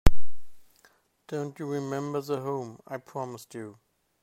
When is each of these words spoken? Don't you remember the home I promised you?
Don't 1.27 1.59
you 1.59 1.67
remember 1.67 2.21
the 2.21 2.39
home 2.41 2.79
I 2.87 2.97
promised 2.97 3.53
you? 3.53 3.77